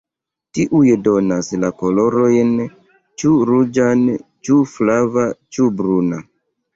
[0.57, 2.55] Tiuj donas la kolorojn
[3.23, 4.01] ĉu ruĝan
[4.49, 5.27] ĉu flava
[5.59, 6.21] ĉu bruna.